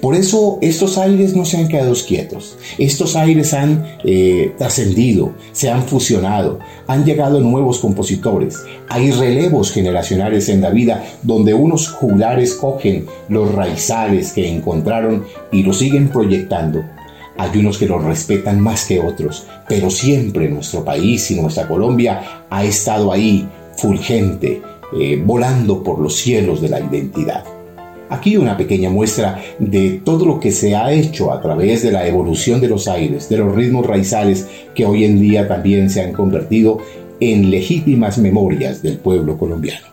[0.00, 5.70] Por eso estos aires no se han quedado quietos, estos aires han eh, trascendido, se
[5.70, 12.54] han fusionado, han llegado nuevos compositores, hay relevos generacionales en la vida donde unos juglares
[12.54, 16.82] cogen los raizales que encontraron y los siguen proyectando.
[17.36, 22.44] Hay unos que los respetan más que otros, pero siempre nuestro país y nuestra Colombia
[22.48, 24.62] ha estado ahí, fulgente,
[24.96, 27.53] eh, volando por los cielos de la identidad.
[28.10, 32.06] Aquí una pequeña muestra de todo lo que se ha hecho a través de la
[32.06, 36.12] evolución de los aires, de los ritmos raizales que hoy en día también se han
[36.12, 36.78] convertido
[37.20, 39.86] en legítimas memorias del pueblo colombiano.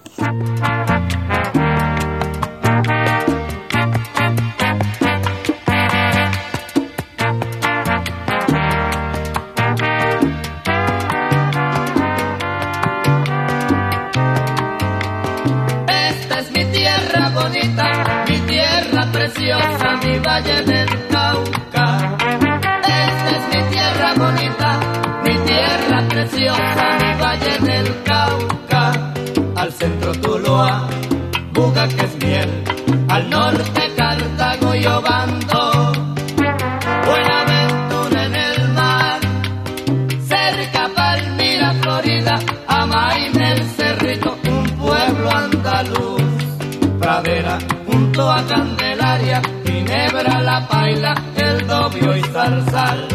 [47.02, 53.08] Pradera junto a Candelaria, Ginebra, La Paila, El Dobio y Zarzal.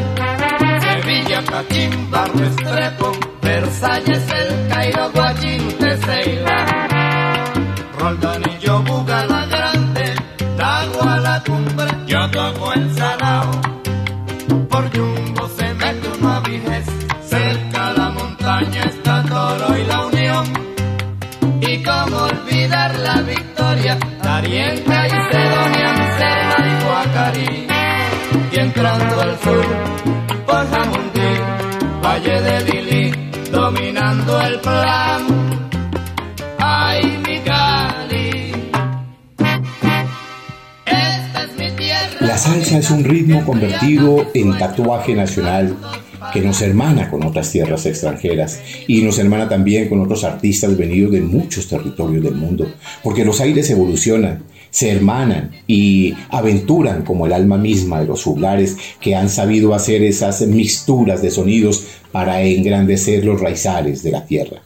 [0.80, 6.66] Sevilla, Cachimba, Restrepo, Versalles, El Cairo, Guayín, Teseila.
[7.98, 10.14] Roldán y Yobuga, La Grande,
[10.56, 13.15] Tagua, La Cumbre, yo toco el Salao.
[42.20, 45.76] La salsa es un ritmo convertido en tatuaje nacional
[46.32, 51.12] que nos hermana con otras tierras extranjeras y nos hermana también con otros artistas venidos
[51.12, 52.66] de muchos territorios del mundo,
[53.02, 54.44] porque los aires evolucionan,
[54.76, 60.02] se hermanan y aventuran como el alma misma de los juglares que han sabido hacer
[60.02, 64.65] esas mixturas de sonidos para engrandecer los raizales de la tierra.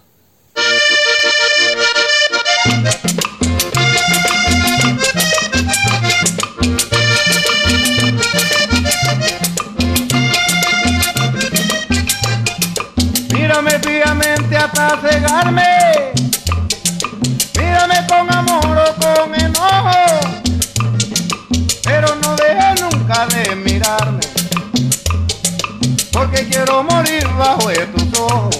[27.41, 28.57] Morir bajo de tus ojos.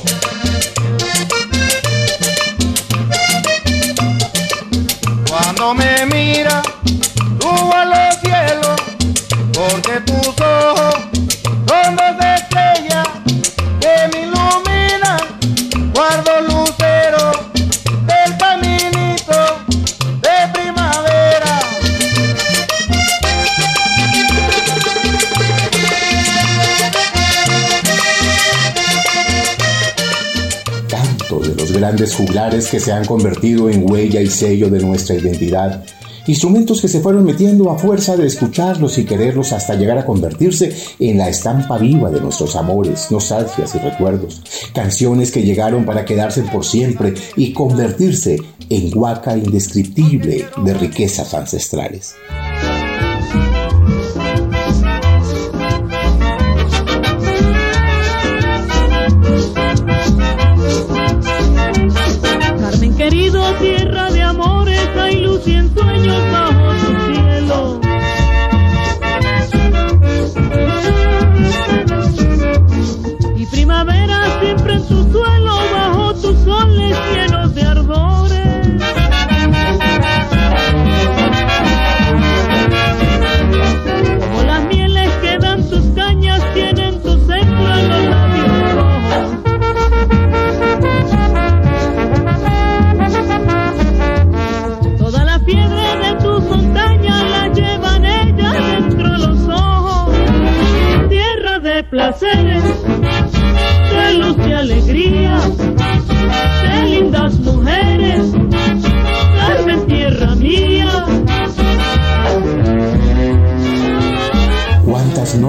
[5.29, 6.63] Cuando me mira,
[32.07, 35.85] juglares que se han convertido en huella y sello de nuestra identidad.
[36.27, 40.75] Instrumentos que se fueron metiendo a fuerza de escucharlos y quererlos hasta llegar a convertirse
[40.99, 44.43] en la estampa viva de nuestros amores, nostalgias y recuerdos.
[44.75, 48.39] Canciones que llegaron para quedarse por siempre y convertirse
[48.69, 52.15] en huaca indescriptible de riquezas ancestrales.
[63.11, 67.90] Querido, tierra de amores, hay luz y en sueños bajo tu cielo.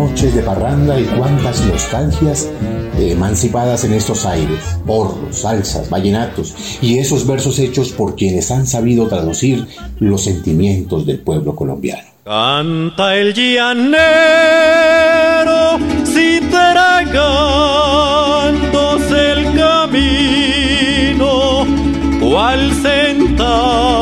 [0.08, 2.49] Noches de parranda y cuántas nostalgias
[2.97, 9.08] emancipadas en estos aires, porros, salsas, vallenatos y esos versos hechos por quienes han sabido
[9.08, 9.68] traducir
[9.99, 12.10] los sentimientos del pueblo colombiano.
[12.26, 13.78] Canta el llanero,
[16.04, 16.39] si
[19.28, 21.32] el camino,
[22.20, 24.02] cual centauro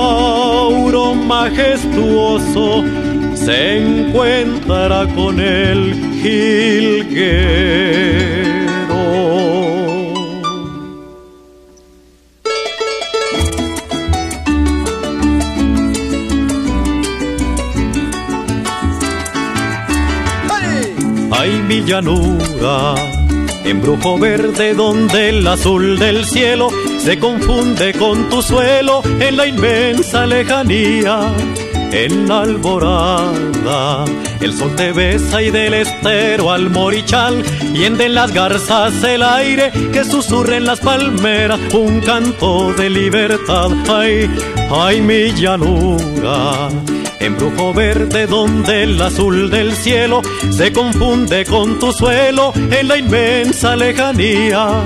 [1.16, 2.86] majestuoso
[3.50, 7.40] se encuentra con el jilguero.
[21.32, 22.94] Ay, mi llanura,
[23.66, 26.70] embrujo verde donde el azul del cielo
[27.00, 31.34] se confunde con tu suelo en la inmensa lejanía.
[31.92, 34.06] En la alborada,
[34.42, 40.04] el sol te besa y del estero al morichal, hienden las garzas el aire que
[40.04, 43.72] susurra en las palmeras un canto de libertad.
[43.90, 44.30] Ay,
[44.72, 46.70] ay, mi llanura,
[47.20, 50.22] embrujo verde donde el azul del cielo
[50.52, 54.84] se confunde con tu suelo en la inmensa lejanía.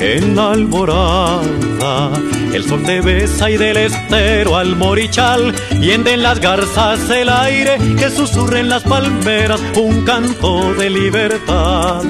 [0.00, 2.10] En la alborada.
[2.52, 8.10] El sol te besa y del estero al morichal en las garzas el aire que
[8.10, 12.02] susurra en las palmeras un canto de libertad.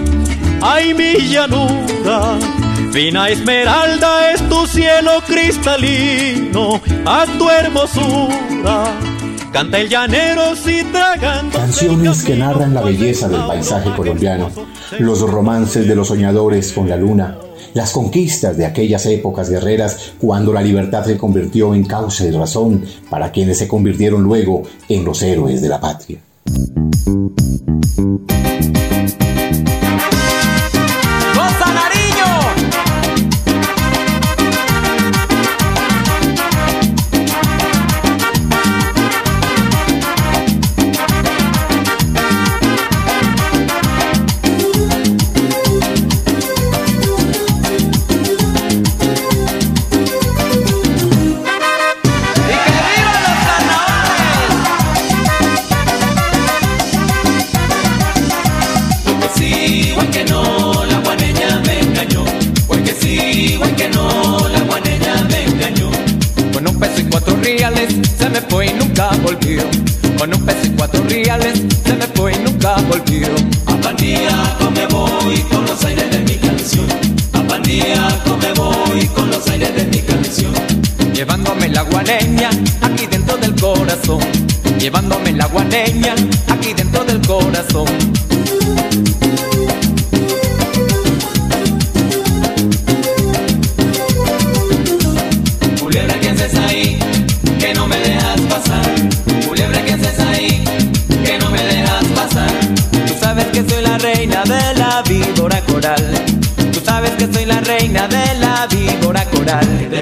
[0.62, 2.38] Ay, mi llanura,
[2.92, 8.84] fina esmeralda es tu cielo cristalino, a tu hermosura.
[9.52, 11.58] Canta el llanero si tragando.
[11.58, 14.50] Canciones que narran la belleza del paisaje colombiano,
[14.98, 17.36] los romances de los soñadores con la luna,
[17.74, 22.84] las conquistas de aquellas épocas guerreras cuando la libertad se convirtió en causa y razón
[23.08, 26.20] para quienes se convirtieron luego en los héroes de la patria.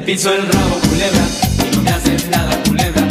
[0.09, 1.28] Piso el rabo, culebra,
[1.70, 3.09] y no me haces nada, culebra.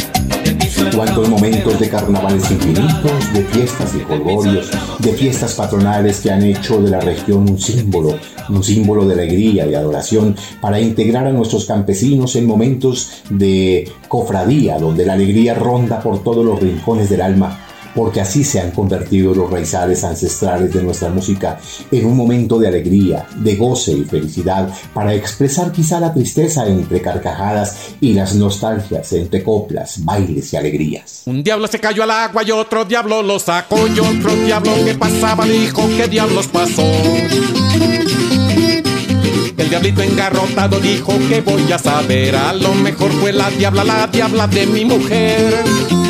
[0.96, 6.82] Cuántos momentos de carnavales infinitos, de fiestas y colgorios, de fiestas patronales que han hecho
[6.82, 8.18] de la región un símbolo,
[8.50, 14.80] un símbolo de alegría y adoración para integrar a nuestros campesinos en momentos de cofradía,
[14.80, 17.67] donde la alegría ronda por todos los rincones del alma
[17.98, 21.60] porque así se han convertido los raizales ancestrales de nuestra música
[21.92, 27.02] en un momento de alegría, de goce y felicidad, para expresar quizá la tristeza entre
[27.02, 31.24] carcajadas y las nostalgias entre coplas, bailes y alegrías.
[31.26, 34.94] Un diablo se cayó al agua y otro diablo lo sacó y otro diablo que
[34.94, 36.84] pasaba dijo qué diablos pasó.
[39.58, 44.06] El diablito engarrotado dijo que voy a saber, a lo mejor fue la diabla, la
[44.06, 46.07] diabla de mi mujer.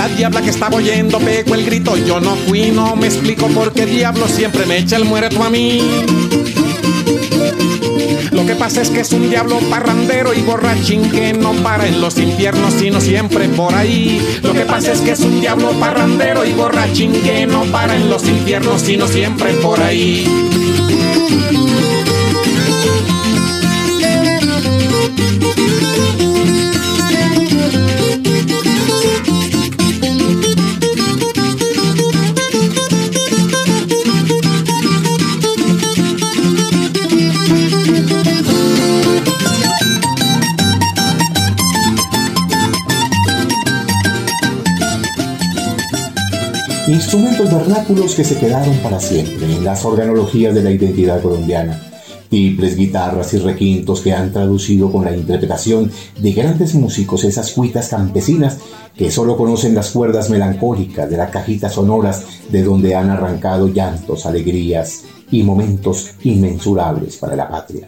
[0.00, 3.74] La diabla que estaba oyendo pegó el grito, yo no fui, no me explico por
[3.74, 5.82] qué diablo siempre me echa el muerto a mí.
[8.32, 12.00] Lo que pasa es que es un diablo parrandero y borrachín que no para en
[12.00, 14.26] los infiernos, sino siempre por ahí.
[14.42, 18.08] Lo que pasa es que es un diablo parrandero y borrachín que no para en
[18.08, 20.24] los infiernos, sino siempre por ahí.
[47.12, 51.82] Instrumentos vernáculos que se quedaron para siempre en las organologías de la identidad colombiana.
[52.28, 55.90] Tiples, guitarras y requintos que han traducido con la interpretación
[56.20, 58.58] de grandes músicos esas cuitas campesinas
[58.96, 64.24] que solo conocen las cuerdas melancólicas de las cajitas sonoras de donde han arrancado llantos,
[64.24, 65.02] alegrías
[65.32, 67.86] y momentos inmensurables para la patria.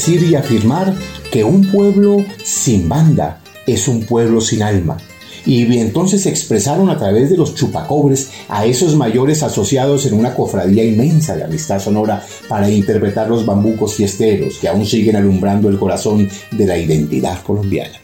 [0.00, 0.94] Decir y afirmar
[1.30, 4.96] que un pueblo sin banda es un pueblo sin alma.
[5.44, 10.34] Y entonces se expresaron a través de los chupacobres a esos mayores asociados en una
[10.34, 15.78] cofradía inmensa de amistad sonora para interpretar los bambucos fiesteros que aún siguen alumbrando el
[15.78, 17.98] corazón de la identidad colombiana.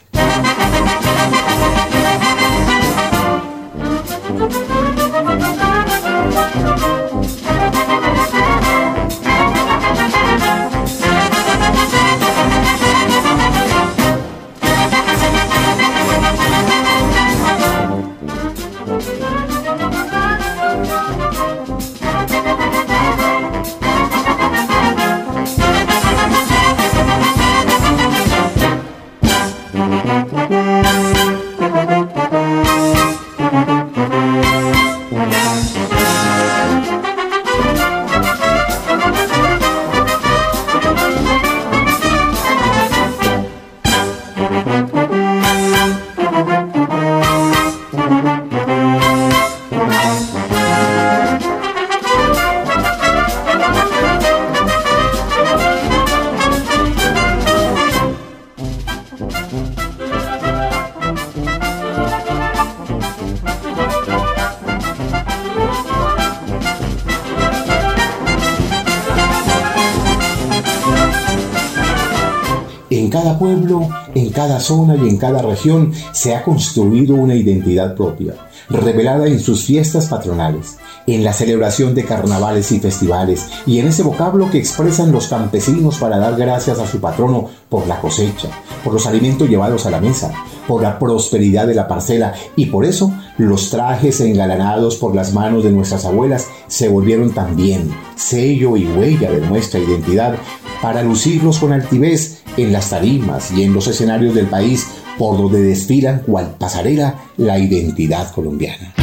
[73.27, 78.35] Cada pueblo, en cada zona y en cada región se ha construido una identidad propia,
[78.69, 80.77] revelada en sus fiestas patronales,
[81.07, 85.97] en la celebración de carnavales y festivales, y en ese vocablo que expresan los campesinos
[85.97, 88.47] para dar gracias a su patrono por la cosecha,
[88.81, 90.31] por los alimentos llevados a la mesa,
[90.65, 95.65] por la prosperidad de la parcela, y por eso los trajes engalanados por las manos
[95.65, 100.35] de nuestras abuelas se volvieron también sello y huella de nuestra identidad
[100.81, 102.26] para lucirlos con altivez
[102.57, 107.57] en las tarimas y en los escenarios del país por donde desfilan cual pasarela la
[107.57, 108.93] identidad colombiana.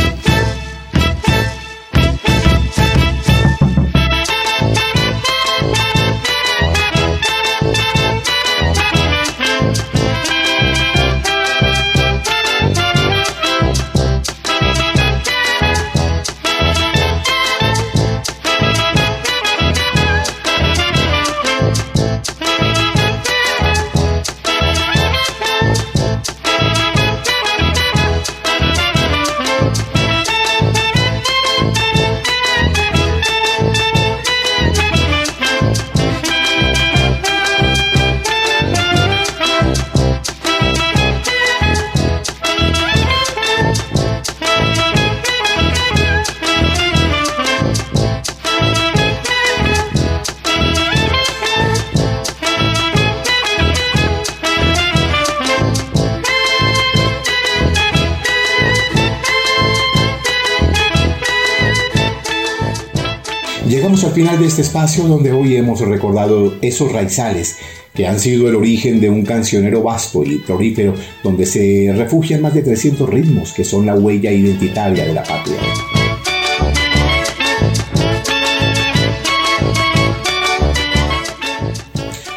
[64.14, 67.56] Final de este espacio donde hoy hemos recordado esos raizales
[67.92, 72.54] que han sido el origen de un cancionero vasto y prolífero donde se refugian más
[72.54, 75.58] de 300 ritmos que son la huella identitaria de la patria.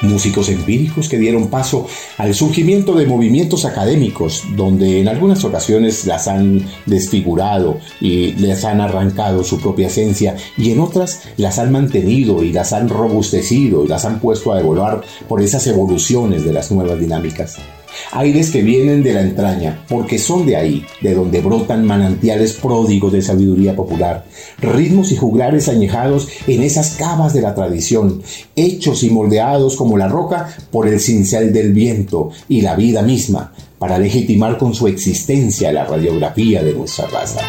[0.08, 6.28] Músicos empíricos que dieron paso al surgimiento de movimientos académicos, donde en algunas ocasiones las
[6.28, 12.44] han desfigurado y les han arrancado su propia esencia, y en otras las han mantenido
[12.44, 16.72] y las han robustecido y las han puesto a evoluar por esas evoluciones de las
[16.72, 17.58] nuevas dinámicas
[18.12, 23.12] aires que vienen de la entraña, porque son de ahí, de donde brotan manantiales pródigos
[23.12, 24.26] de sabiduría popular,
[24.60, 28.22] ritmos y juglares añejados en esas cavas de la tradición,
[28.56, 33.54] hechos y moldeados como la roca por el cincel del viento y la vida misma,
[33.80, 37.42] para legitimar con su existencia la radiografía de nuestra raza.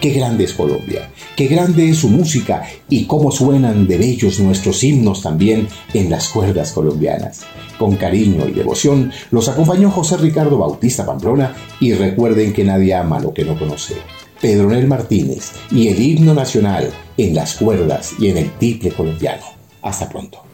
[0.00, 4.82] Qué grande es Colombia, qué grande es su música y cómo suenan de bellos nuestros
[4.82, 7.42] himnos también en las cuerdas colombianas.
[7.78, 13.20] Con cariño y devoción los acompañó José Ricardo Bautista Pamplona y recuerden que nadie ama
[13.20, 13.94] lo que no conoce.
[14.40, 19.44] Pedronel Martínez y el himno nacional en las cuerdas y en el tiple colombiano.
[19.80, 20.47] Hasta pronto.